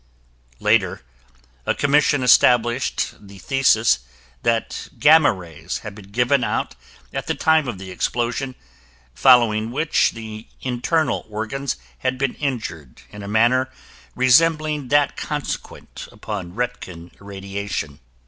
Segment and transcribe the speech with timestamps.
[0.59, 1.03] Later,
[1.63, 3.99] a commission established the thesis
[4.41, 6.73] that gamma rays had been given out
[7.13, 8.55] at the time of the explosion,
[9.13, 13.69] following which the internal organs had been injured in a manner
[14.15, 17.99] resembling that consequent upon Roentgen irradiation.